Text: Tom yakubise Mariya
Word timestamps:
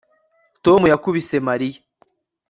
Tom 0.65 0.81
yakubise 0.91 1.35
Mariya 1.47 1.79